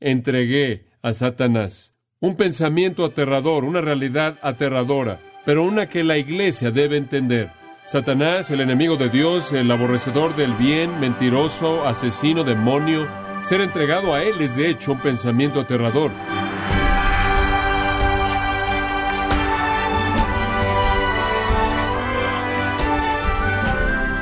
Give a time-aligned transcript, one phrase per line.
[0.00, 1.94] entregué a Satanás.
[2.20, 7.50] Un pensamiento aterrador, una realidad aterradora, pero una que la iglesia debe entender.
[7.86, 13.08] Satanás, el enemigo de Dios, el aborrecedor del bien, mentiroso, asesino, demonio,
[13.42, 16.10] ser entregado a él es de hecho un pensamiento aterrador.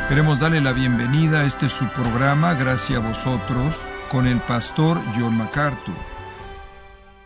[0.08, 3.78] Queremos darle la bienvenida este su programa, gracias a vosotros,
[4.10, 5.94] con el pastor John MacArthur.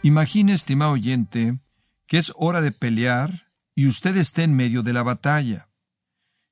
[0.03, 1.59] Imagine, estimado oyente,
[2.07, 5.69] que es hora de pelear y usted está en medio de la batalla.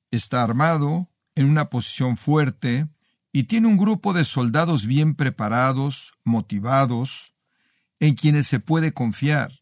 [0.09, 2.87] Está armado, en una posición fuerte,
[3.33, 7.33] y tiene un grupo de soldados bien preparados, motivados,
[7.99, 9.61] en quienes se puede confiar.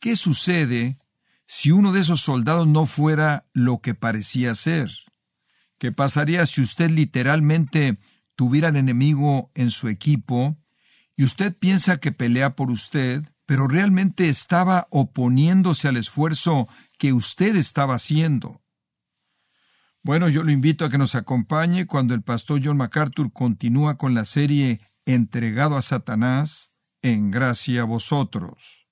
[0.00, 0.98] ¿Qué sucede
[1.46, 4.90] si uno de esos soldados no fuera lo que parecía ser?
[5.78, 7.98] ¿Qué pasaría si usted literalmente
[8.38, 10.56] tuviera al enemigo en su equipo
[11.16, 17.56] y usted piensa que pelea por usted, pero realmente estaba oponiéndose al esfuerzo que usted
[17.56, 18.62] estaba haciendo?
[20.04, 24.14] Bueno, yo lo invito a que nos acompañe cuando el pastor John MacArthur continúa con
[24.14, 26.70] la serie Entregado a Satanás,
[27.02, 28.86] en gracia a vosotros.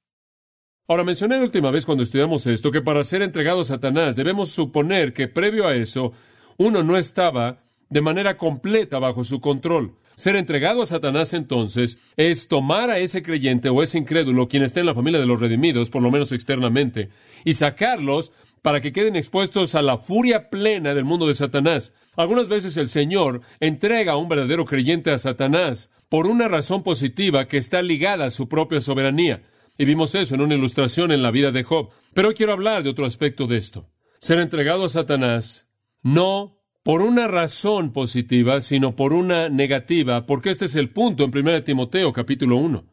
[0.88, 4.50] Ahora mencioné la última vez cuando estudiamos esto que para ser entregado a Satanás debemos
[4.50, 6.12] suponer que previo a eso
[6.56, 9.94] uno no estaba de manera completa bajo su control.
[10.16, 14.80] Ser entregado a Satanás entonces es tomar a ese creyente o ese incrédulo, quien está
[14.80, 17.10] en la familia de los redimidos, por lo menos externamente,
[17.44, 21.92] y sacarlos para que queden expuestos a la furia plena del mundo de Satanás.
[22.16, 27.46] Algunas veces el Señor entrega a un verdadero creyente a Satanás por una razón positiva
[27.46, 29.42] que está ligada a su propia soberanía.
[29.78, 31.90] Y vimos eso en una ilustración en la vida de Job.
[32.14, 33.86] Pero hoy quiero hablar de otro aspecto de esto.
[34.18, 35.68] Ser entregado a Satanás
[36.02, 36.55] no
[36.86, 41.62] por una razón positiva, sino por una negativa, porque este es el punto en 1
[41.62, 42.84] Timoteo capítulo 1.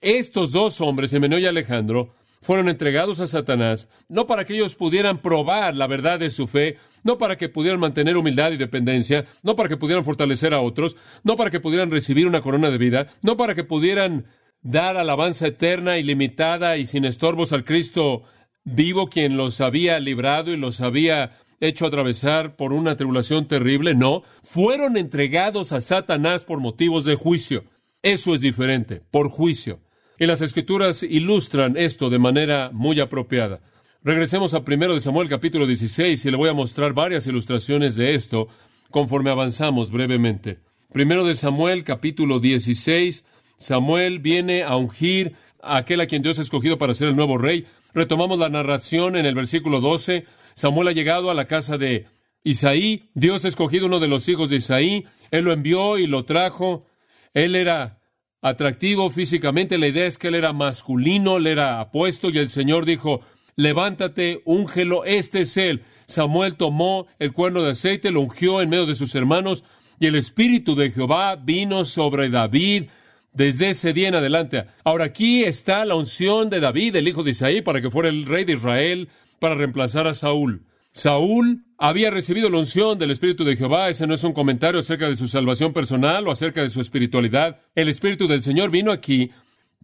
[0.00, 5.18] Estos dos hombres, Simeneo y Alejandro, fueron entregados a Satanás, no para que ellos pudieran
[5.18, 9.56] probar la verdad de su fe, no para que pudieran mantener humildad y dependencia, no
[9.56, 13.08] para que pudieran fortalecer a otros, no para que pudieran recibir una corona de vida,
[13.22, 14.26] no para que pudieran
[14.60, 18.22] dar alabanza eterna, ilimitada y sin estorbos al Cristo
[18.62, 24.22] vivo, quien los había librado y los había hecho atravesar por una tribulación terrible, no,
[24.42, 27.64] fueron entregados a Satanás por motivos de juicio.
[28.02, 29.80] Eso es diferente, por juicio.
[30.18, 33.60] Y las escrituras ilustran esto de manera muy apropiada.
[34.02, 38.14] Regresemos a primero de Samuel capítulo 16 y le voy a mostrar varias ilustraciones de
[38.16, 38.48] esto
[38.90, 40.58] conforme avanzamos brevemente.
[40.92, 43.24] Primero de Samuel capítulo 16,
[43.56, 47.38] Samuel viene a ungir a aquel a quien Dios ha escogido para ser el nuevo
[47.38, 47.66] rey.
[47.94, 50.26] Retomamos la narración en el versículo 12.
[50.54, 52.06] Samuel ha llegado a la casa de
[52.44, 53.10] Isaí.
[53.14, 55.04] Dios ha escogido uno de los hijos de Isaí.
[55.30, 56.86] Él lo envió y lo trajo.
[57.34, 58.00] Él era
[58.40, 59.78] atractivo físicamente.
[59.78, 63.20] La idea es que él era masculino, él era apuesto y el Señor dijo,
[63.56, 65.82] levántate, úngelo, este es él.
[66.06, 69.64] Samuel tomó el cuerno de aceite, lo ungió en medio de sus hermanos
[69.98, 72.86] y el Espíritu de Jehová vino sobre David
[73.32, 74.64] desde ese día en adelante.
[74.84, 78.26] Ahora aquí está la unción de David, el hijo de Isaí, para que fuera el
[78.26, 79.08] rey de Israel
[79.42, 80.66] para reemplazar a Saúl.
[80.92, 83.88] Saúl había recibido la unción del Espíritu de Jehová.
[83.88, 87.58] Ese no es un comentario acerca de su salvación personal o acerca de su espiritualidad.
[87.74, 89.32] El Espíritu del Señor vino aquí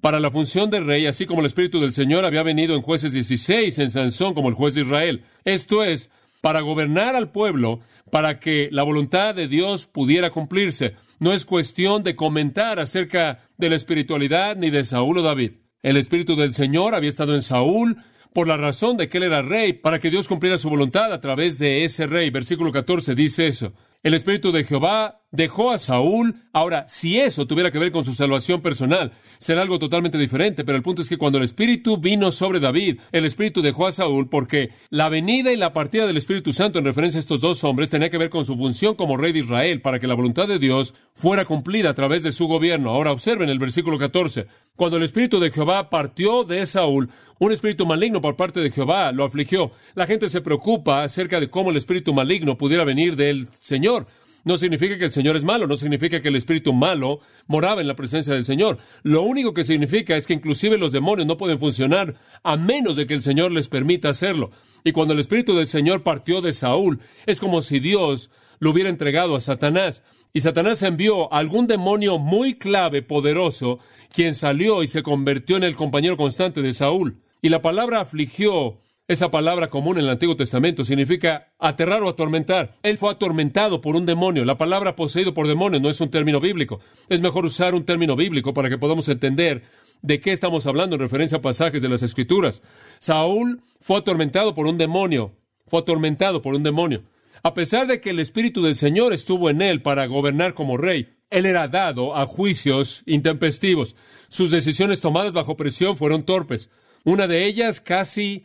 [0.01, 3.11] para la función de rey, así como el Espíritu del Señor había venido en jueces
[3.11, 5.25] 16, en Sansón como el juez de Israel.
[5.45, 7.81] Esto es, para gobernar al pueblo,
[8.13, 10.95] para que la voluntad de Dios pudiera cumplirse.
[11.19, 15.51] No es cuestión de comentar acerca de la espiritualidad ni de Saúl o David.
[15.83, 17.97] El Espíritu del Señor había estado en Saúl,
[18.39, 21.21] por la razón de que él era rey, para que Dios cumpliera su voluntad a
[21.21, 22.31] través de ese rey.
[22.31, 23.73] Versículo 14 dice eso.
[24.05, 26.37] El Espíritu de Jehová dejó a Saúl.
[26.53, 30.77] Ahora, si eso tuviera que ver con su salvación personal, será algo totalmente diferente, pero
[30.77, 34.29] el punto es que cuando el Espíritu vino sobre David, el Espíritu dejó a Saúl
[34.29, 37.91] porque la venida y la partida del Espíritu Santo en referencia a estos dos hombres
[37.91, 40.61] tenía que ver con su función como rey de Israel, para que la voluntad de
[40.61, 42.91] Dios fuera cumplida a través de su gobierno.
[42.91, 44.47] Ahora observen el versículo 14.
[44.79, 47.11] Cuando el Espíritu de Jehová partió de Saúl,
[47.41, 49.73] un espíritu maligno por parte de Jehová lo afligió.
[49.97, 54.07] La gente se preocupa acerca de cómo el espíritu maligno pudiera venir del Señor.
[54.45, 57.19] No significa que el Señor es malo, no significa que el espíritu malo
[57.49, 58.79] moraba en la presencia del Señor.
[59.03, 62.15] Lo único que significa es que inclusive los demonios no pueden funcionar
[62.45, 64.53] a menos de que el Señor les permita hacerlo.
[64.85, 68.91] Y cuando el espíritu del Señor partió de Saúl, es como si Dios lo hubiera
[68.91, 70.03] entregado a Satanás.
[70.33, 73.79] Y Satanás envió a algún demonio muy clave, poderoso,
[74.13, 77.23] quien salió y se convirtió en el compañero constante de Saúl.
[77.41, 78.79] Y la palabra afligió
[79.11, 82.77] Esa palabra común en el Antiguo Testamento significa aterrar o atormentar.
[82.83, 84.45] Él fue atormentado por un demonio.
[84.45, 86.81] La palabra poseído por demonios no es un término bíblico.
[87.09, 89.63] Es mejor usar un término bíblico para que podamos entender
[90.03, 92.63] de qué estamos hablando en referencia a pasajes de las Escrituras.
[92.99, 95.33] Saúl fue atormentado por un demonio.
[95.69, 97.03] Fue atormentado por un demonio.
[97.43, 101.17] A pesar de que el Espíritu del Señor estuvo en él para gobernar como rey,
[101.31, 103.97] él era dado a juicios intempestivos.
[104.29, 106.71] Sus decisiones tomadas bajo presión fueron torpes.
[107.05, 108.45] Una de ellas casi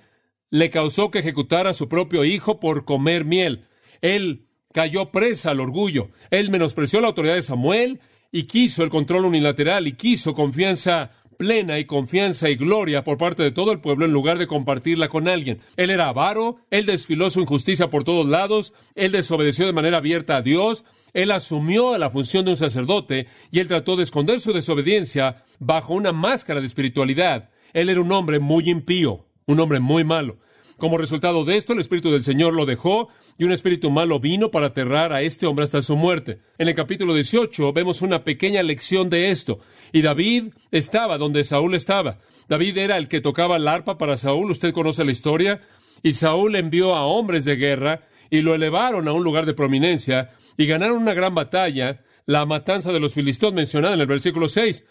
[0.50, 3.66] le causó que ejecutara a su propio hijo por comer miel.
[4.01, 6.10] Él cayó presa al orgullo.
[6.30, 8.00] Él menospreció la autoridad de Samuel
[8.31, 11.12] y quiso el control unilateral y quiso confianza
[11.44, 15.10] plena y confianza y gloria por parte de todo el pueblo en lugar de compartirla
[15.10, 15.60] con alguien.
[15.75, 20.38] Él era avaro, él desfiló su injusticia por todos lados, él desobedeció de manera abierta
[20.38, 24.54] a Dios, él asumió la función de un sacerdote y él trató de esconder su
[24.54, 27.50] desobediencia bajo una máscara de espiritualidad.
[27.74, 30.38] Él era un hombre muy impío, un hombre muy malo.
[30.84, 33.08] Como resultado de esto, el Espíritu del Señor lo dejó
[33.38, 36.42] y un espíritu malo vino para aterrar a este hombre hasta su muerte.
[36.58, 39.60] En el capítulo 18 vemos una pequeña lección de esto.
[39.94, 42.20] Y David estaba donde Saúl estaba.
[42.50, 44.52] David era el que tocaba la arpa para Saúl.
[44.52, 45.62] Usted conoce la historia.
[46.02, 50.32] Y Saúl envió a hombres de guerra y lo elevaron a un lugar de prominencia
[50.58, 54.84] y ganaron una gran batalla, la matanza de los filisteos mencionada en el versículo 6.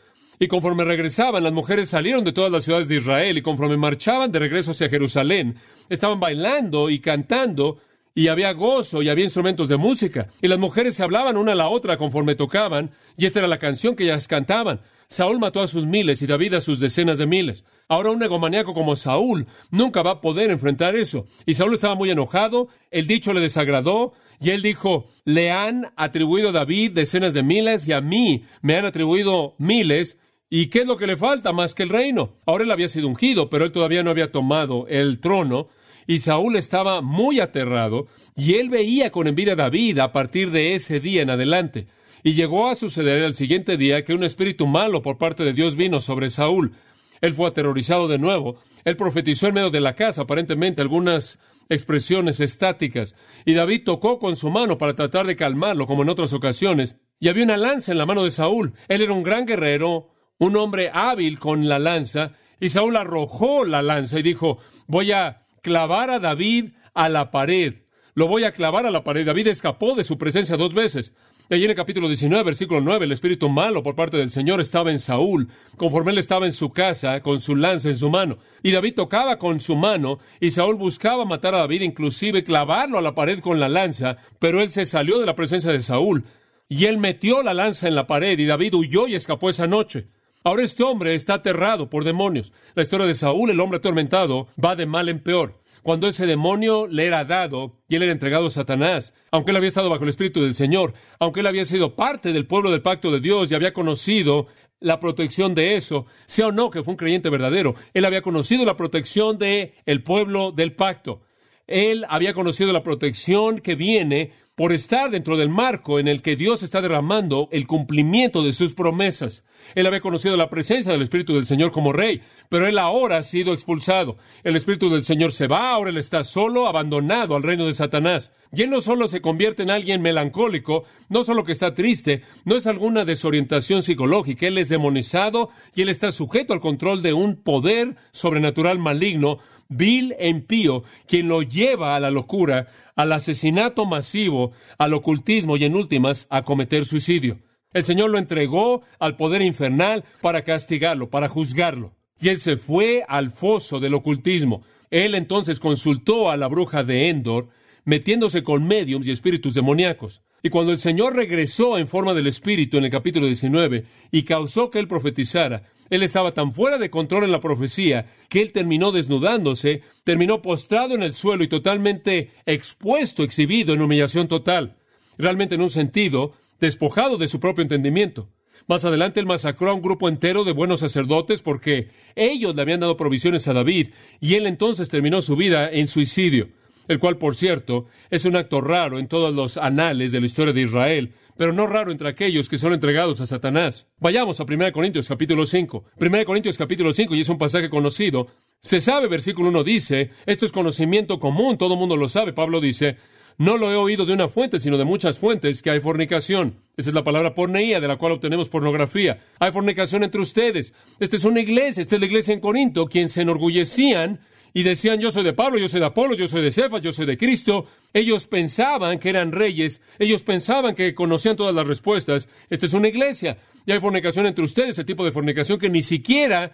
[0.42, 4.32] Y conforme regresaban, las mujeres salieron de todas las ciudades de Israel y conforme marchaban
[4.32, 5.54] de regreso hacia Jerusalén,
[5.88, 7.78] estaban bailando y cantando
[8.12, 10.30] y había gozo y había instrumentos de música.
[10.40, 13.60] Y las mujeres se hablaban una a la otra conforme tocaban y esta era la
[13.60, 14.80] canción que ellas cantaban.
[15.06, 17.64] Saúl mató a sus miles y David a sus decenas de miles.
[17.86, 21.24] Ahora un egomaniaco como Saúl nunca va a poder enfrentar eso.
[21.46, 26.48] Y Saúl estaba muy enojado, el dicho le desagradó, y él dijo, le han atribuido
[26.48, 30.16] a David decenas de miles y a mí me han atribuido miles,
[30.54, 32.34] ¿Y qué es lo que le falta más que el reino?
[32.44, 35.68] Ahora él había sido ungido, pero él todavía no había tomado el trono,
[36.06, 38.06] y Saúl estaba muy aterrado,
[38.36, 41.86] y él veía con envidia a David a partir de ese día en adelante.
[42.22, 45.74] Y llegó a suceder el siguiente día que un espíritu malo por parte de Dios
[45.74, 46.74] vino sobre Saúl.
[47.22, 48.56] Él fue aterrorizado de nuevo.
[48.84, 51.38] Él profetizó en medio de la casa, aparentemente algunas
[51.70, 53.16] expresiones estáticas,
[53.46, 57.28] y David tocó con su mano para tratar de calmarlo, como en otras ocasiones, y
[57.28, 58.74] había una lanza en la mano de Saúl.
[58.88, 60.11] Él era un gran guerrero,
[60.42, 64.58] un hombre hábil con la lanza, y Saúl arrojó la lanza y dijo,
[64.88, 67.74] voy a clavar a David a la pared,
[68.14, 69.24] lo voy a clavar a la pared.
[69.24, 71.12] David escapó de su presencia dos veces.
[71.48, 74.90] Allí en el capítulo 19, versículo 9, el espíritu malo por parte del Señor estaba
[74.90, 78.38] en Saúl, conforme él estaba en su casa con su lanza en su mano.
[78.64, 83.02] Y David tocaba con su mano, y Saúl buscaba matar a David, inclusive clavarlo a
[83.02, 86.24] la pared con la lanza, pero él se salió de la presencia de Saúl,
[86.68, 90.08] y él metió la lanza en la pared, y David huyó y escapó esa noche.
[90.44, 92.52] Ahora este hombre está aterrado por demonios.
[92.74, 95.60] La historia de Saúl, el hombre atormentado, va de mal en peor.
[95.82, 99.68] Cuando ese demonio le era dado y él era entregado a Satanás, aunque él había
[99.68, 103.10] estado bajo el Espíritu del Señor, aunque él había sido parte del pueblo del pacto
[103.10, 104.46] de Dios y había conocido
[104.80, 108.64] la protección de eso, sea o no que fue un creyente verdadero, él había conocido
[108.64, 111.22] la protección de el pueblo del pacto.
[111.68, 116.36] Él había conocido la protección que viene por estar dentro del marco en el que
[116.36, 119.44] Dios está derramando el cumplimiento de sus promesas.
[119.74, 122.20] Él había conocido la presencia del Espíritu del Señor como rey,
[122.50, 124.18] pero él ahora ha sido expulsado.
[124.44, 128.30] El Espíritu del Señor se va, ahora él está solo, abandonado al reino de Satanás.
[128.54, 132.54] Y él no solo se convierte en alguien melancólico, no solo que está triste, no
[132.54, 137.36] es alguna desorientación psicológica, él es demonizado y él está sujeto al control de un
[137.36, 139.38] poder sobrenatural maligno
[139.76, 145.74] vil impío, quien lo lleva a la locura, al asesinato masivo, al ocultismo y en
[145.74, 147.38] últimas a cometer suicidio.
[147.72, 151.94] El Señor lo entregó al poder infernal para castigarlo, para juzgarlo.
[152.20, 154.62] Y él se fue al foso del ocultismo.
[154.90, 157.48] Él entonces consultó a la bruja de Endor,
[157.84, 160.22] metiéndose con mediums y espíritus demoníacos.
[160.42, 164.70] Y cuando el Señor regresó en forma del Espíritu en el capítulo 19 y causó
[164.70, 165.62] que él profetizara,
[165.92, 170.94] él estaba tan fuera de control en la profecía que él terminó desnudándose, terminó postrado
[170.94, 174.78] en el suelo y totalmente expuesto, exhibido en humillación total.
[175.18, 178.30] Realmente en un sentido, despojado de su propio entendimiento.
[178.66, 182.80] Más adelante él masacró a un grupo entero de buenos sacerdotes porque ellos le habían
[182.80, 186.48] dado provisiones a David y él entonces terminó su vida en suicidio,
[186.88, 190.54] el cual, por cierto, es un acto raro en todos los anales de la historia
[190.54, 193.86] de Israel, pero no raro entre aquellos que son entregados a Satanás.
[193.98, 195.84] Vayamos a 1 Corintios capítulo 5.
[196.00, 198.28] 1 Corintios capítulo 5, y es un pasaje conocido.
[198.60, 202.32] Se sabe, versículo 1 dice, esto es conocimiento común, todo el mundo lo sabe.
[202.32, 202.96] Pablo dice,
[203.38, 206.60] no lo he oído de una fuente, sino de muchas fuentes, que hay fornicación.
[206.76, 209.20] Esa es la palabra porneía, de la cual obtenemos pornografía.
[209.38, 210.74] Hay fornicación entre ustedes.
[211.00, 214.20] Esta es una iglesia, esta es la iglesia en Corinto, quien se enorgullecían
[214.54, 216.92] y decían yo soy de Pablo, yo soy de Apolo, yo soy de Cefas, yo
[216.92, 217.66] soy de Cristo.
[217.92, 222.28] Ellos pensaban que eran reyes, ellos pensaban que conocían todas las respuestas.
[222.50, 225.82] Esta es una iglesia y hay fornicación entre ustedes, el tipo de fornicación que ni
[225.82, 226.52] siquiera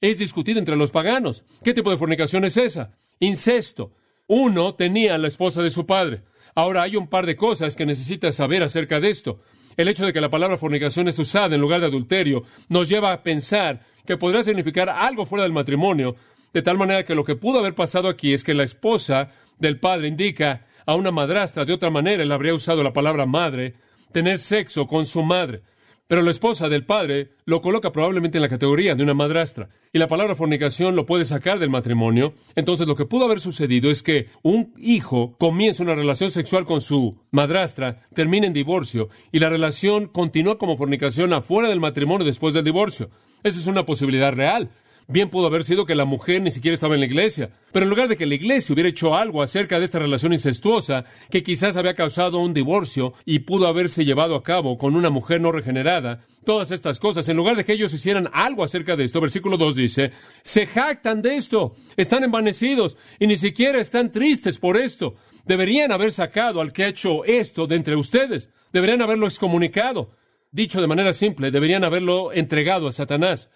[0.00, 1.44] es discutido entre los paganos.
[1.62, 2.92] ¿Qué tipo de fornicación es esa?
[3.20, 3.92] Incesto.
[4.26, 6.22] Uno tenía a la esposa de su padre.
[6.54, 9.40] Ahora hay un par de cosas que necesitas saber acerca de esto.
[9.76, 13.12] El hecho de que la palabra fornicación es usada en lugar de adulterio nos lleva
[13.12, 16.16] a pensar que podría significar algo fuera del matrimonio,
[16.56, 19.78] de tal manera que lo que pudo haber pasado aquí es que la esposa del
[19.78, 23.74] padre indica a una madrastra, de otra manera él habría usado la palabra madre,
[24.10, 25.60] tener sexo con su madre.
[26.06, 29.68] Pero la esposa del padre lo coloca probablemente en la categoría de una madrastra.
[29.92, 32.32] Y la palabra fornicación lo puede sacar del matrimonio.
[32.54, 36.80] Entonces lo que pudo haber sucedido es que un hijo comienza una relación sexual con
[36.80, 42.54] su madrastra, termina en divorcio, y la relación continúa como fornicación afuera del matrimonio después
[42.54, 43.10] del divorcio.
[43.42, 44.70] Esa es una posibilidad real.
[45.08, 47.90] Bien pudo haber sido que la mujer ni siquiera estaba en la iglesia, pero en
[47.90, 51.76] lugar de que la iglesia hubiera hecho algo acerca de esta relación incestuosa, que quizás
[51.76, 56.24] había causado un divorcio y pudo haberse llevado a cabo con una mujer no regenerada,
[56.44, 59.76] todas estas cosas, en lugar de que ellos hicieran algo acerca de esto, versículo 2
[59.76, 60.10] dice,
[60.42, 65.14] se jactan de esto, están envanecidos y ni siquiera están tristes por esto.
[65.44, 70.10] Deberían haber sacado al que ha hecho esto de entre ustedes, deberían haberlo excomunicado.
[70.50, 73.50] Dicho de manera simple, deberían haberlo entregado a Satanás.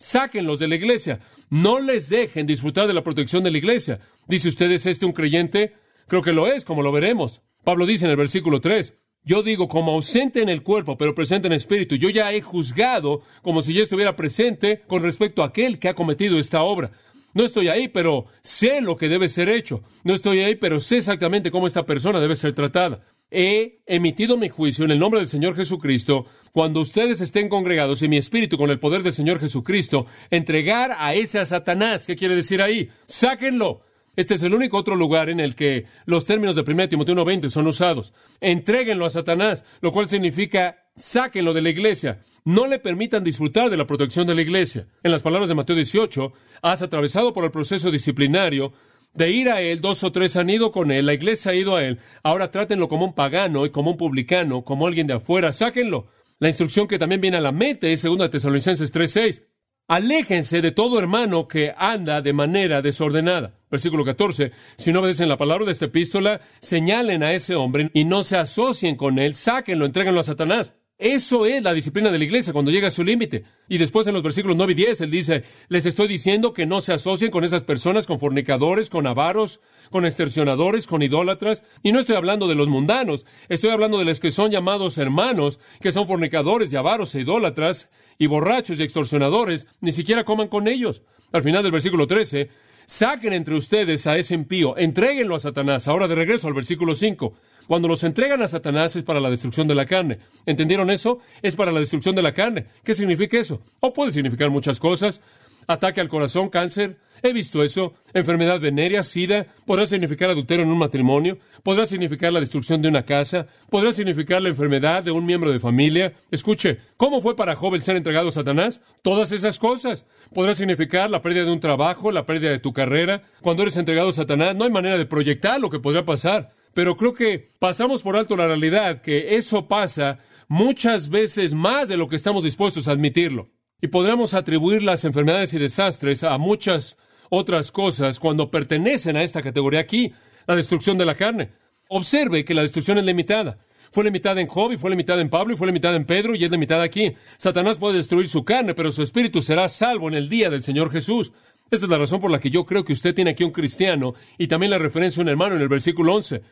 [0.00, 1.20] Sáquenlos de la iglesia.
[1.50, 4.00] No les dejen disfrutar de la protección de la iglesia.
[4.26, 5.74] Dice usted, ¿es este un creyente?
[6.08, 7.42] Creo que lo es, como lo veremos.
[7.64, 11.48] Pablo dice en el versículo 3, yo digo como ausente en el cuerpo, pero presente
[11.48, 11.96] en espíritu.
[11.96, 15.94] Yo ya he juzgado como si ya estuviera presente con respecto a aquel que ha
[15.94, 16.92] cometido esta obra.
[17.34, 19.82] No estoy ahí, pero sé lo que debe ser hecho.
[20.02, 24.48] No estoy ahí, pero sé exactamente cómo esta persona debe ser tratada he emitido mi
[24.48, 28.70] juicio en el nombre del Señor Jesucristo, cuando ustedes estén congregados y mi espíritu con
[28.70, 32.06] el poder del Señor Jesucristo, entregar a ese a Satanás.
[32.06, 32.88] ¿Qué quiere decir ahí?
[33.06, 33.82] Sáquenlo.
[34.16, 37.50] Este es el único otro lugar en el que los términos de 1 Timoteo 1.20
[37.50, 38.12] son usados.
[38.40, 42.22] Entréguenlo a Satanás, lo cual significa sáquenlo de la iglesia.
[42.44, 44.88] No le permitan disfrutar de la protección de la iglesia.
[45.02, 46.32] En las palabras de Mateo 18,
[46.62, 48.72] has atravesado por el proceso disciplinario
[49.14, 51.76] de ir a él, dos o tres han ido con él, la iglesia ha ido
[51.76, 55.52] a él, ahora trátenlo como un pagano y como un publicano, como alguien de afuera,
[55.52, 56.08] sáquenlo.
[56.38, 59.42] La instrucción que también viene a la mente es 2 Tesalonicenses 3:6.
[59.88, 63.58] Aléjense de todo hermano que anda de manera desordenada.
[63.70, 64.52] Versículo 14.
[64.76, 68.36] Si no obedecen la palabra de esta epístola, señalen a ese hombre y no se
[68.36, 70.74] asocien con él, sáquenlo, entréguenlo a Satanás.
[71.00, 73.44] Eso es la disciplina de la iglesia cuando llega a su límite.
[73.70, 76.82] Y después en los versículos 9 y 10 él dice, les estoy diciendo que no
[76.82, 81.64] se asocien con esas personas, con fornicadores, con avaros, con extorsionadores, con idólatras.
[81.82, 85.58] Y no estoy hablando de los mundanos, estoy hablando de los que son llamados hermanos,
[85.80, 87.88] que son fornicadores y avaros e idólatras,
[88.18, 91.02] y borrachos y extorsionadores, ni siquiera coman con ellos.
[91.32, 92.50] Al final del versículo 13,
[92.84, 95.88] saquen entre ustedes a ese impío, entréguenlo a Satanás.
[95.88, 97.32] Ahora de regreso al versículo 5.
[97.70, 100.18] Cuando los entregan a Satanás es para la destrucción de la carne.
[100.44, 101.20] ¿Entendieron eso?
[101.40, 102.66] Es para la destrucción de la carne.
[102.82, 103.62] ¿Qué significa eso?
[103.78, 105.20] O puede significar muchas cosas.
[105.68, 106.96] Ataque al corazón, cáncer.
[107.22, 107.94] He visto eso.
[108.12, 109.46] Enfermedad venérea, sida.
[109.66, 111.38] Podrá significar adulterio en un matrimonio.
[111.62, 113.46] Podrá significar la destrucción de una casa.
[113.70, 116.14] Podrá significar la enfermedad de un miembro de familia.
[116.32, 118.80] Escuche, ¿cómo fue para Job ser entregado a Satanás?
[119.02, 120.06] Todas esas cosas.
[120.34, 123.22] Podrá significar la pérdida de un trabajo, la pérdida de tu carrera.
[123.40, 126.96] Cuando eres entregado a Satanás, no hay manera de proyectar lo que podría pasar pero
[126.96, 132.08] creo que pasamos por alto la realidad que eso pasa muchas veces más de lo
[132.08, 133.50] que estamos dispuestos a admitirlo.
[133.80, 136.98] Y podríamos atribuir las enfermedades y desastres a muchas
[137.30, 140.12] otras cosas cuando pertenecen a esta categoría aquí,
[140.46, 141.50] la destrucción de la carne.
[141.88, 143.58] Observe que la destrucción es limitada.
[143.92, 146.44] Fue limitada en Job y fue limitada en Pablo y fue limitada en Pedro y
[146.44, 147.12] es limitada aquí.
[147.38, 150.92] Satanás puede destruir su carne, pero su espíritu será salvo en el día del Señor
[150.92, 151.32] Jesús.
[151.70, 154.14] Esta es la razón por la que yo creo que usted tiene aquí un cristiano
[154.38, 156.42] y también la referencia a un hermano en el versículo 11.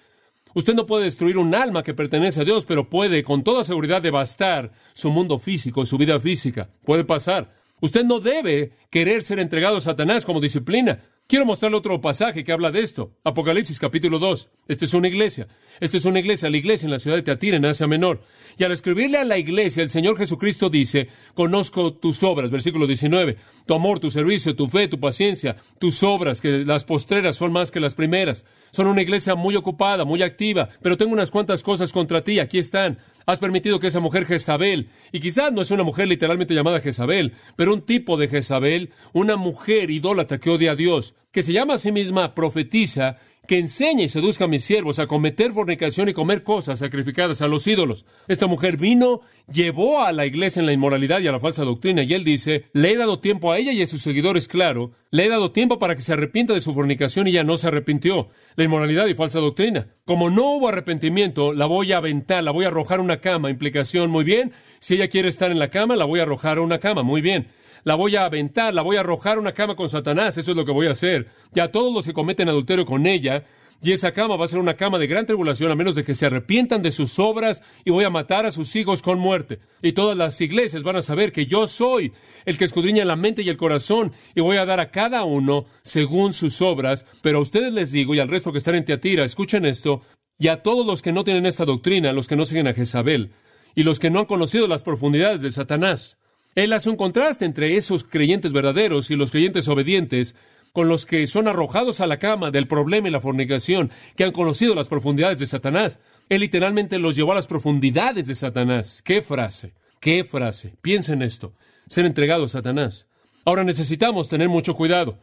[0.59, 4.03] Usted no puede destruir un alma que pertenece a Dios, pero puede con toda seguridad
[4.03, 6.69] devastar su mundo físico, su vida física.
[6.85, 7.55] Puede pasar.
[7.81, 10.99] Usted no debe querer ser entregado a Satanás como disciplina.
[11.29, 13.13] Quiero mostrarle otro pasaje que habla de esto.
[13.23, 14.49] Apocalipsis capítulo 2.
[14.67, 15.47] Esta es una iglesia.
[15.79, 18.23] Esta es una iglesia, la iglesia en la ciudad de Teatira, en Asia Menor.
[18.57, 23.37] Y al escribirle a la iglesia, el Señor Jesucristo dice, conozco tus obras, versículo 19,
[23.67, 27.71] tu amor, tu servicio, tu fe, tu paciencia, tus obras, que las postreras son más
[27.71, 28.45] que las primeras.
[28.71, 32.59] Son una iglesia muy ocupada, muy activa, pero tengo unas cuantas cosas contra ti, aquí
[32.59, 32.99] están.
[33.27, 37.35] Has permitido que esa mujer Jezabel, y quizás no es una mujer literalmente llamada Jezabel,
[37.57, 41.75] pero un tipo de Jezabel, una mujer idólatra que odia a Dios, que se llama
[41.75, 46.13] a sí misma profetiza, que enseñe y seduzca a mis siervos a cometer fornicación y
[46.13, 48.05] comer cosas sacrificadas a los ídolos.
[48.29, 52.03] Esta mujer vino, llevó a la iglesia en la inmoralidad y a la falsa doctrina,
[52.03, 55.25] y él dice, le he dado tiempo a ella y a sus seguidores, claro, le
[55.25, 58.29] he dado tiempo para que se arrepienta de su fornicación y ella no se arrepintió.
[58.55, 59.89] La inmoralidad y falsa doctrina.
[60.05, 63.49] Como no hubo arrepentimiento, la voy a aventar, la voy a arrojar a una cama.
[63.49, 64.53] Implicación, muy bien.
[64.79, 67.23] Si ella quiere estar en la cama, la voy a arrojar a una cama, muy
[67.23, 67.49] bien
[67.85, 70.57] la voy a aventar, la voy a arrojar a una cama con Satanás, eso es
[70.57, 71.29] lo que voy a hacer.
[71.55, 73.45] Y a todos los que cometen adulterio con ella,
[73.81, 76.17] y esa cama va a ser una cama de gran tribulación a menos de que
[76.17, 79.61] se arrepientan de sus obras y voy a matar a sus hijos con muerte.
[79.83, 82.13] Y todas las iglesias van a saber que yo soy
[82.45, 85.67] el que escudriña la mente y el corazón y voy a dar a cada uno
[85.83, 87.07] según sus obras.
[87.23, 90.03] Pero a ustedes les digo y al resto que están en Teatira, escuchen esto,
[90.39, 93.33] y a todos los que no tienen esta doctrina, los que no siguen a Jezabel
[93.75, 96.19] y los que no han conocido las profundidades de Satanás.
[96.59, 100.35] Él hace un contraste entre esos creyentes verdaderos y los creyentes obedientes
[100.73, 104.33] con los que son arrojados a la cama del problema y la fornicación, que han
[104.33, 106.01] conocido las profundidades de Satanás.
[106.29, 109.03] Él literalmente los llevó a las profundidades de Satanás.
[109.05, 109.73] ¡Qué frase!
[110.01, 110.75] ¡Qué frase!
[110.83, 111.55] Piensen esto.
[111.87, 113.07] Ser entregado a Satanás.
[113.45, 115.21] Ahora necesitamos tener mucho cuidado.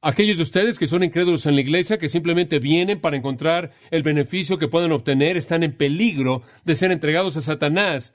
[0.00, 4.02] Aquellos de ustedes que son incrédulos en la iglesia, que simplemente vienen para encontrar el
[4.02, 8.14] beneficio que pueden obtener, están en peligro de ser entregados a Satanás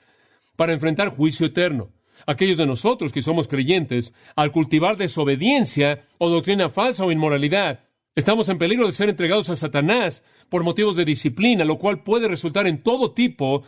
[0.54, 1.92] para enfrentar juicio eterno
[2.28, 7.80] aquellos de nosotros que somos creyentes, al cultivar desobediencia o doctrina falsa o inmoralidad,
[8.14, 12.28] estamos en peligro de ser entregados a Satanás por motivos de disciplina, lo cual puede
[12.28, 13.62] resultar en todo tipo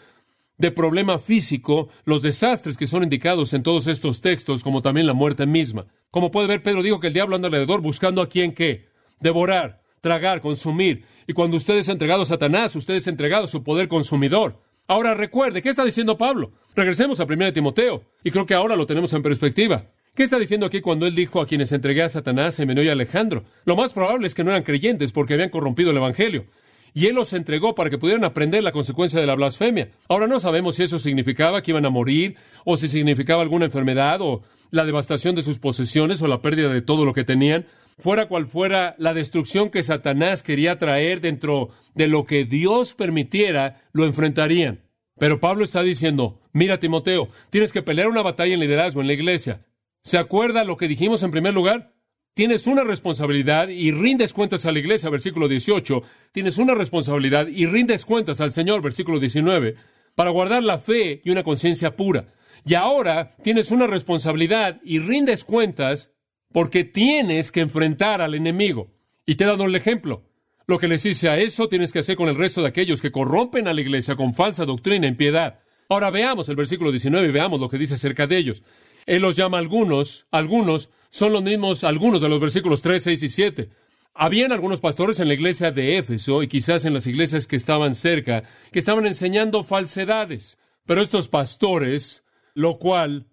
[0.59, 5.15] de problema físico, los desastres que son indicados en todos estos textos, como también la
[5.15, 5.87] muerte misma.
[6.11, 8.89] Como puede ver, Pedro dijo que el diablo anda alrededor buscando a quien qué,
[9.21, 11.07] devorar, tragar, consumir.
[11.27, 14.61] Y cuando usted es entregado a Satanás, usted es entregado a su poder consumidor.
[14.91, 16.51] Ahora recuerde, ¿qué está diciendo Pablo?
[16.75, 19.85] Regresemos a 1 Timoteo, y creo que ahora lo tenemos en perspectiva.
[20.17, 23.45] ¿Qué está diciendo aquí cuando él dijo a quienes entregué a Satanás, Semeno y Alejandro?
[23.65, 26.47] Lo más probable es que no eran creyentes porque habían corrompido el Evangelio.
[26.93, 29.93] Y él los entregó para que pudieran aprender la consecuencia de la blasfemia.
[30.09, 34.21] Ahora no sabemos si eso significaba que iban a morir, o si significaba alguna enfermedad,
[34.21, 34.43] o
[34.73, 37.65] la devastación de sus posesiones, o la pérdida de todo lo que tenían.
[38.01, 43.83] Fuera cual fuera la destrucción que Satanás quería traer dentro de lo que Dios permitiera,
[43.93, 44.81] lo enfrentarían.
[45.19, 49.13] Pero Pablo está diciendo, mira Timoteo, tienes que pelear una batalla en liderazgo en la
[49.13, 49.67] iglesia.
[50.01, 51.93] ¿Se acuerda lo que dijimos en primer lugar?
[52.33, 56.03] Tienes una responsabilidad y rindes cuentas a la iglesia, versículo 18.
[56.33, 59.75] Tienes una responsabilidad y rindes cuentas al Señor, versículo 19,
[60.15, 62.33] para guardar la fe y una conciencia pura.
[62.65, 66.13] Y ahora tienes una responsabilidad y rindes cuentas
[66.53, 68.91] porque tienes que enfrentar al enemigo.
[69.27, 70.25] Y te he dado el ejemplo.
[70.67, 73.11] Lo que les hice a eso tienes que hacer con el resto de aquellos que
[73.11, 75.61] corrompen a la iglesia con falsa doctrina en piedad.
[75.89, 78.63] Ahora veamos el versículo 19 y veamos lo que dice acerca de ellos.
[79.07, 83.29] Él los llama algunos, algunos son los mismos algunos de los versículos 3, 6 y
[83.29, 83.71] 7.
[84.15, 87.95] Habían algunos pastores en la iglesia de Éfeso y quizás en las iglesias que estaban
[87.95, 90.59] cerca, que estaban enseñando falsedades.
[90.87, 93.27] Pero estos pastores, lo cual,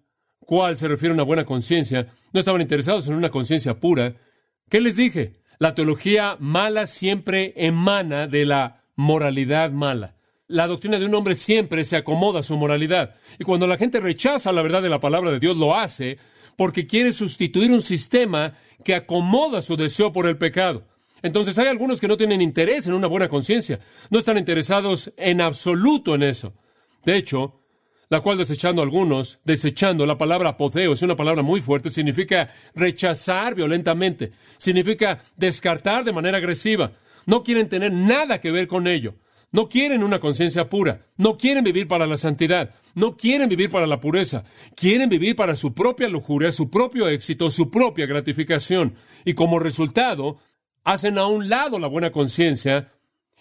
[0.48, 4.14] cual se refiere a una buena conciencia, no estaban interesados en una conciencia pura.
[4.70, 5.34] ¿Qué les dije?
[5.58, 10.16] La teología mala siempre emana de la moralidad mala.
[10.46, 13.16] La doctrina de un hombre siempre se acomoda a su moralidad.
[13.38, 16.16] Y cuando la gente rechaza la verdad de la palabra de Dios, lo hace
[16.56, 20.86] porque quiere sustituir un sistema que acomoda su deseo por el pecado.
[21.20, 25.42] Entonces hay algunos que no tienen interés en una buena conciencia, no están interesados en
[25.42, 26.54] absoluto en eso.
[27.04, 27.57] De hecho,
[28.10, 33.54] la cual desechando algunos, desechando la palabra apoceo, es una palabra muy fuerte, significa rechazar
[33.54, 36.92] violentamente, significa descartar de manera agresiva.
[37.26, 39.14] No quieren tener nada que ver con ello.
[39.50, 43.86] No quieren una conciencia pura, no quieren vivir para la santidad, no quieren vivir para
[43.86, 44.44] la pureza,
[44.76, 48.94] quieren vivir para su propia lujuria, su propio éxito, su propia gratificación.
[49.24, 50.38] Y como resultado,
[50.84, 52.92] hacen a un lado la buena conciencia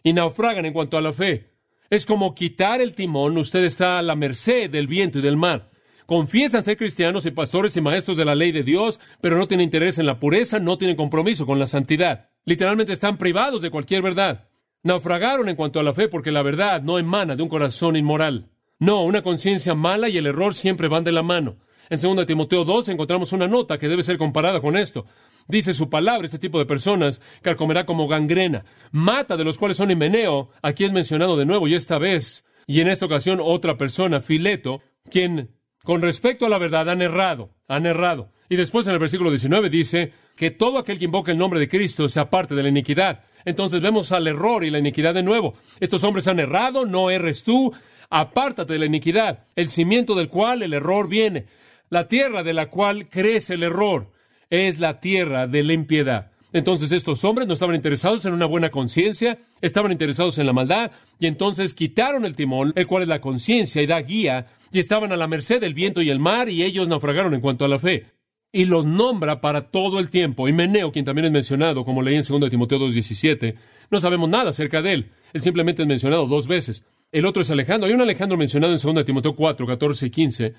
[0.01, 1.56] y naufragan en cuanto a la fe.
[1.89, 5.69] Es como quitar el timón, usted está a la merced del viento y del mar.
[6.05, 9.65] Confiesan ser cristianos y pastores y maestros de la ley de Dios, pero no tienen
[9.65, 12.29] interés en la pureza, no tienen compromiso con la santidad.
[12.45, 14.49] Literalmente están privados de cualquier verdad.
[14.83, 18.49] Naufragaron en cuanto a la fe porque la verdad no emana de un corazón inmoral.
[18.79, 21.57] No, una conciencia mala y el error siempre van de la mano.
[21.89, 25.05] En 2 Timoteo 2 encontramos una nota que debe ser comparada con esto.
[25.47, 28.65] Dice su palabra, este tipo de personas carcomerá como gangrena.
[28.91, 32.81] Mata de los cuales son Himeneo, aquí es mencionado de nuevo, y esta vez, y
[32.81, 37.85] en esta ocasión otra persona, Fileto, quien con respecto a la verdad han errado, han
[37.85, 38.33] errado.
[38.49, 41.69] Y después en el versículo 19 dice que todo aquel que invoque el nombre de
[41.69, 43.23] Cristo se aparte de la iniquidad.
[43.45, 45.53] Entonces vemos al error y la iniquidad de nuevo.
[45.79, 47.73] Estos hombres han errado, no erres tú,
[48.09, 51.45] apártate de la iniquidad, el cimiento del cual el error viene,
[51.89, 54.11] la tierra de la cual crece el error
[54.49, 56.31] es la tierra de la impiedad.
[56.53, 60.91] Entonces estos hombres no estaban interesados en una buena conciencia, estaban interesados en la maldad,
[61.19, 65.11] y entonces quitaron el timón, el cual es la conciencia y da guía, y estaban
[65.11, 67.79] a la merced del viento y el mar, y ellos naufragaron en cuanto a la
[67.79, 68.05] fe.
[68.51, 70.47] Y los nombra para todo el tiempo.
[70.47, 73.55] Y Meneo, quien también es mencionado, como leí en 2 Timoteo 2.17,
[73.91, 75.11] no sabemos nada acerca de él.
[75.33, 76.85] Él simplemente es mencionado dos veces.
[77.11, 77.87] El otro es Alejandro.
[77.87, 80.53] Hay un Alejandro mencionado en 2 Timoteo 4, 14 y 15.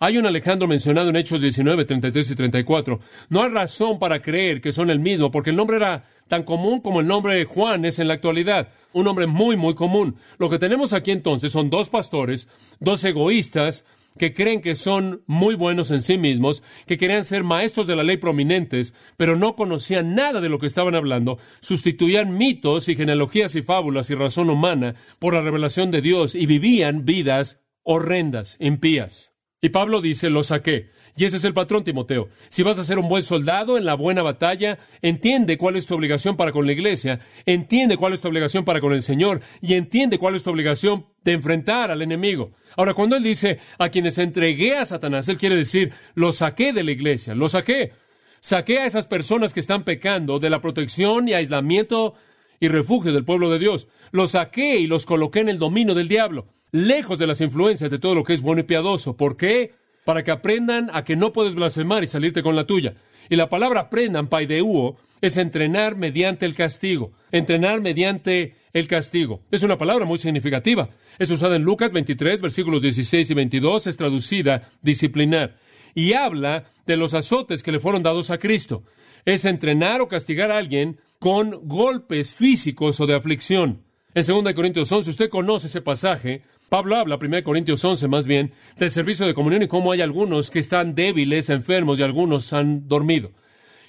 [0.00, 3.00] Hay un Alejandro mencionado en Hechos 19, 33 y 34.
[3.28, 6.80] No hay razón para creer que son el mismo, porque el nombre era tan común
[6.80, 8.68] como el nombre de Juan es en la actualidad.
[8.92, 10.16] Un nombre muy, muy común.
[10.38, 12.48] Lo que tenemos aquí entonces son dos pastores,
[12.80, 13.84] dos egoístas,
[14.18, 18.04] que creen que son muy buenos en sí mismos, que querían ser maestros de la
[18.04, 23.56] ley prominentes, pero no conocían nada de lo que estaban hablando, sustituían mitos y genealogías
[23.56, 29.33] y fábulas y razón humana por la revelación de Dios y vivían vidas horrendas, impías.
[29.64, 30.90] Y Pablo dice, lo saqué.
[31.16, 32.28] Y ese es el patrón, Timoteo.
[32.50, 35.94] Si vas a ser un buen soldado en la buena batalla, entiende cuál es tu
[35.94, 39.72] obligación para con la iglesia, entiende cuál es tu obligación para con el Señor y
[39.72, 42.52] entiende cuál es tu obligación de enfrentar al enemigo.
[42.76, 46.84] Ahora, cuando él dice a quienes entregué a Satanás, él quiere decir, lo saqué de
[46.84, 47.92] la iglesia, lo saqué.
[48.40, 52.12] Saqué a esas personas que están pecando de la protección y aislamiento
[52.60, 53.88] y refugio del pueblo de Dios.
[54.12, 58.00] Los saqué y los coloqué en el dominio del diablo lejos de las influencias de
[58.00, 59.16] todo lo que es bueno y piadoso.
[59.16, 59.74] ¿Por qué?
[60.04, 62.94] Para que aprendan a que no puedes blasfemar y salirte con la tuya.
[63.28, 67.12] Y la palabra aprendan, paideuo, es entrenar mediante el castigo.
[67.30, 69.40] Entrenar mediante el castigo.
[69.52, 70.90] Es una palabra muy significativa.
[71.20, 75.56] Es usada en Lucas 23, versículos 16 y 22, es traducida disciplinar.
[75.94, 78.82] Y habla de los azotes que le fueron dados a Cristo.
[79.24, 83.84] Es entrenar o castigar a alguien con golpes físicos o de aflicción.
[84.16, 86.42] En 2 Corintios 11, usted conoce ese pasaje,
[86.74, 90.50] Pablo habla, 1 Corintios 11 más bien, del servicio de comunión y cómo hay algunos
[90.50, 93.30] que están débiles, enfermos y algunos han dormido.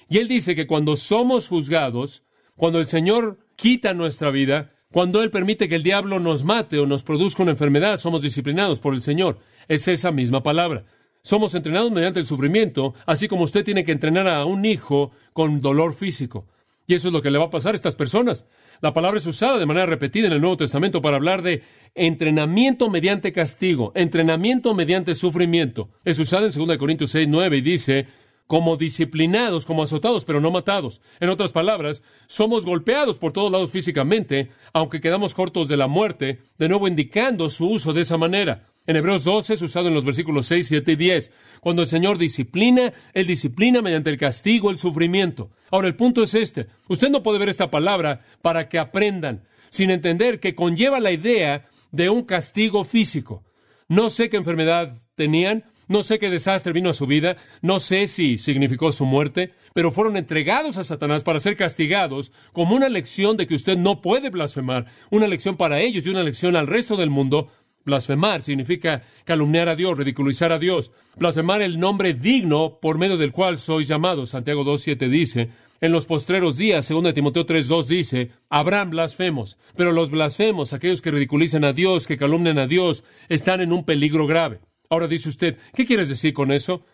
[0.08, 2.22] Y él dice que cuando somos juzgados,
[2.54, 6.86] cuando el Señor quita nuestra vida, cuando Él permite que el diablo nos mate o
[6.86, 9.40] nos produzca una enfermedad, somos disciplinados por el Señor.
[9.66, 10.84] Es esa misma palabra.
[11.22, 15.60] Somos entrenados mediante el sufrimiento, así como usted tiene que entrenar a un hijo con
[15.60, 16.46] dolor físico.
[16.86, 18.44] Y eso es lo que le va a pasar a estas personas.
[18.80, 21.62] La palabra es usada de manera repetida en el Nuevo Testamento para hablar de
[21.94, 25.88] entrenamiento mediante castigo, entrenamiento mediante sufrimiento.
[26.04, 28.06] Es usada en 2 Corintios 6, 9 y dice,
[28.46, 31.00] como disciplinados, como azotados, pero no matados.
[31.20, 36.40] En otras palabras, somos golpeados por todos lados físicamente, aunque quedamos cortos de la muerte,
[36.58, 38.68] de nuevo indicando su uso de esa manera.
[38.86, 41.32] En Hebreos 12 es usado en los versículos 6, 7 y 10.
[41.60, 45.50] Cuando el Señor disciplina, Él disciplina mediante el castigo, el sufrimiento.
[45.70, 46.68] Ahora, el punto es este.
[46.88, 51.64] Usted no puede ver esta palabra para que aprendan, sin entender que conlleva la idea
[51.90, 53.42] de un castigo físico.
[53.88, 58.06] No sé qué enfermedad tenían, no sé qué desastre vino a su vida, no sé
[58.06, 63.36] si significó su muerte, pero fueron entregados a Satanás para ser castigados como una lección
[63.36, 66.96] de que usted no puede blasfemar, una lección para ellos y una lección al resto
[66.96, 67.50] del mundo
[67.86, 70.90] Blasfemar significa calumniar a Dios, ridiculizar a Dios.
[71.16, 74.30] Blasfemar el nombre digno por medio del cual sois llamados.
[74.30, 75.48] Santiago 2.7 dice,
[75.80, 81.12] en los postreros días, 2 Timoteo 3.2 dice, habrán blasfemos, pero los blasfemos, aquellos que
[81.12, 84.58] ridiculizan a Dios, que calumnian a Dios, están en un peligro grave.
[84.90, 86.84] Ahora dice usted, ¿qué quieres decir con eso?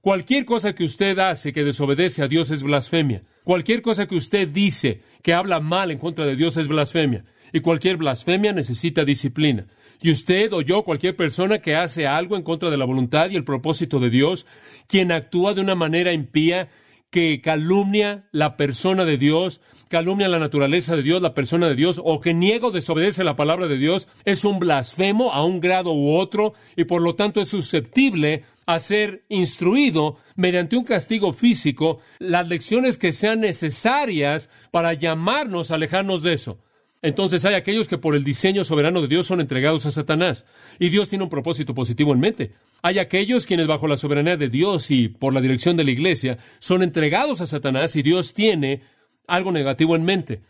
[0.00, 3.22] Cualquier cosa que usted hace que desobedece a Dios es blasfemia.
[3.44, 7.24] Cualquier cosa que usted dice que habla mal en contra de Dios es blasfemia.
[7.52, 9.66] Y cualquier blasfemia necesita disciplina.
[10.00, 13.36] Y usted o yo, cualquier persona que hace algo en contra de la voluntad y
[13.36, 14.46] el propósito de Dios,
[14.86, 16.68] quien actúa de una manera impía,
[17.10, 22.00] que calumnia la persona de Dios, calumnia la naturaleza de Dios, la persona de Dios,
[22.04, 25.92] o que niega o desobedece la palabra de Dios, es un blasfemo a un grado
[25.92, 32.00] u otro y por lo tanto es susceptible a ser instruido mediante un castigo físico,
[32.18, 36.58] las lecciones que sean necesarias para llamarnos a alejarnos de eso.
[37.00, 40.44] Entonces hay aquellos que por el diseño soberano de Dios son entregados a Satanás.
[40.78, 42.52] Y Dios tiene un propósito positivo en mente.
[42.82, 46.38] Hay aquellos quienes bajo la soberanía de Dios y por la dirección de la iglesia
[46.58, 48.82] son entregados a Satanás y Dios tiene
[49.26, 50.42] algo negativo en mente.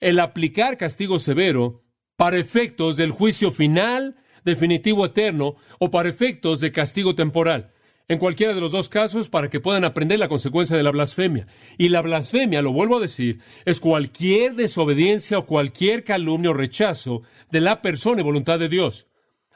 [0.00, 1.84] El aplicar castigo severo
[2.16, 7.72] para efectos del juicio final, definitivo eterno, o para efectos de castigo temporal
[8.10, 11.46] en cualquiera de los dos casos para que puedan aprender la consecuencia de la blasfemia.
[11.78, 17.22] Y la blasfemia, lo vuelvo a decir, es cualquier desobediencia o cualquier calumnia o rechazo
[17.52, 19.06] de la persona y voluntad de Dios.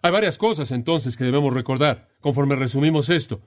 [0.02, 3.40] Hay varias cosas entonces que debemos recordar, conforme resumimos esto.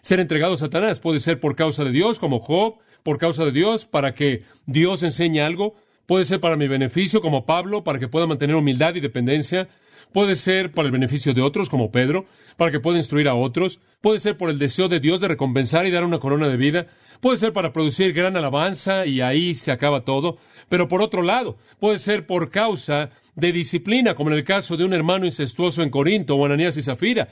[0.00, 3.52] Ser entregado a Satanás puede ser por causa de Dios, como Job, por causa de
[3.52, 5.74] Dios, para que Dios enseñe algo.
[6.06, 9.68] Puede ser para mi beneficio, como Pablo, para que pueda mantener humildad y dependencia.
[10.12, 12.26] Puede ser para el beneficio de otros, como Pedro,
[12.56, 13.80] para que pueda instruir a otros.
[14.00, 16.86] Puede ser por el deseo de Dios de recompensar y dar una corona de vida.
[17.20, 20.38] Puede ser para producir gran alabanza y ahí se acaba todo.
[20.68, 24.84] Pero por otro lado, puede ser por causa de disciplina, como en el caso de
[24.84, 27.28] un hermano incestuoso en Corinto o Ananías y Zafira.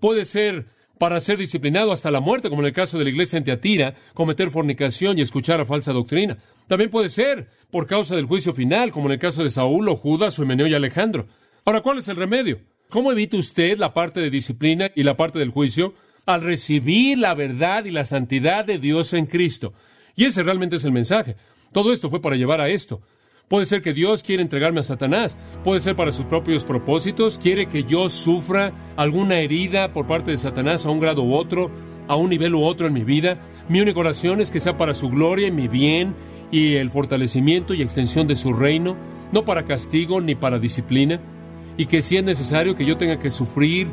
[0.00, 0.66] Puede ser
[0.98, 3.94] para ser disciplinado hasta la muerte, como en el caso de la iglesia en Teatira,
[4.14, 6.38] cometer fornicación y escuchar a falsa doctrina.
[6.66, 9.96] También puede ser por causa del juicio final, como en el caso de Saúl o
[9.96, 11.26] Judas o Emeneo y Alejandro.
[11.68, 12.60] Ahora, ¿cuál es el remedio?
[12.90, 15.94] ¿Cómo evita usted la parte de disciplina y la parte del juicio?
[16.24, 19.74] Al recibir la verdad y la santidad de Dios en Cristo.
[20.14, 21.34] Y ese realmente es el mensaje.
[21.72, 23.02] Todo esto fue para llevar a esto.
[23.48, 27.66] Puede ser que Dios quiere entregarme a Satanás, puede ser para sus propios propósitos, quiere
[27.66, 31.72] que yo sufra alguna herida por parte de Satanás a un grado u otro,
[32.06, 33.40] a un nivel u otro en mi vida.
[33.68, 36.14] Mi única oración es que sea para su gloria y mi bien
[36.52, 38.96] y el fortalecimiento y extensión de su reino,
[39.32, 41.20] no para castigo ni para disciplina,
[41.76, 43.88] y que si es necesario que yo tenga que sufrir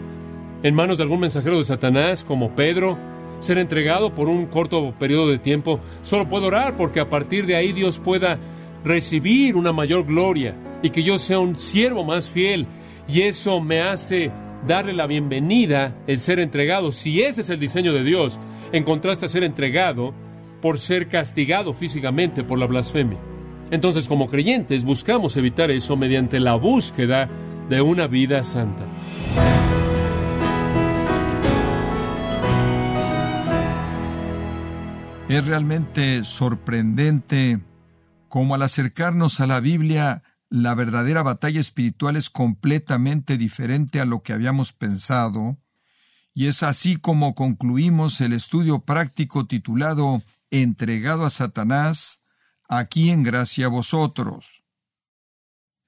[0.63, 2.97] en manos de algún mensajero de Satanás como Pedro,
[3.39, 7.55] ser entregado por un corto periodo de tiempo, solo puedo orar porque a partir de
[7.55, 8.39] ahí Dios pueda
[8.83, 12.67] recibir una mayor gloria y que yo sea un siervo más fiel.
[13.07, 14.31] Y eso me hace
[14.65, 16.91] darle la bienvenida el ser entregado.
[16.91, 18.39] Si ese es el diseño de Dios,
[18.71, 20.13] en contraste a ser entregado
[20.61, 23.19] por ser castigado físicamente por la blasfemia.
[23.71, 27.29] Entonces, como creyentes, buscamos evitar eso mediante la búsqueda
[27.73, 28.85] de una vida santa.
[35.27, 37.61] Es realmente sorprendente
[38.29, 44.21] como al acercarnos a la Biblia, la verdadera batalla espiritual es completamente diferente a lo
[44.21, 45.57] que habíamos pensado,
[46.35, 52.21] y es así como concluimos el estudio práctico titulado Entregado a Satanás,
[52.69, 54.62] aquí en gracia a vosotros.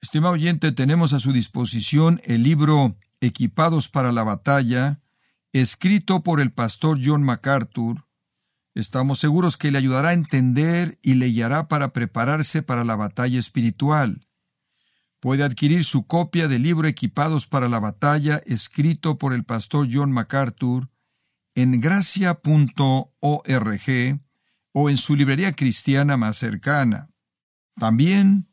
[0.06, 5.00] Estimado oyente, tenemos a su disposición el libro Equipados para la batalla,
[5.52, 8.06] escrito por el pastor John MacArthur,
[8.76, 13.40] Estamos seguros que le ayudará a entender y le guiará para prepararse para la batalla
[13.40, 14.28] espiritual.
[15.18, 20.12] Puede adquirir su copia del libro Equipados para la batalla, escrito por el pastor John
[20.12, 20.88] MacArthur,
[21.56, 23.10] en gracia.org
[24.72, 27.10] o en su librería cristiana más cercana.
[27.74, 28.46] También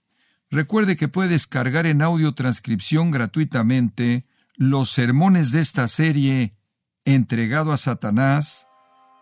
[0.54, 6.54] recuerde que puede descargar en audio transcripción gratuitamente los sermones de esta serie
[7.06, 8.68] Entregado a Satanás,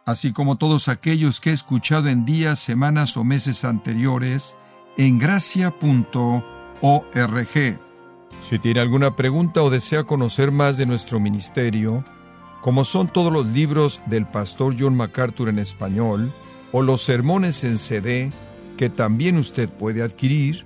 [0.06, 4.56] así como todos aquellos que he escuchado en días, semanas o meses anteriores
[4.98, 6.44] en gracia.org.
[8.48, 12.04] Si tiene alguna pregunta o desea conocer más de nuestro ministerio,
[12.62, 16.34] como son todos los libros del pastor John MacArthur en español,
[16.74, 18.32] o los sermones en CD,
[18.78, 20.66] que también usted puede adquirir,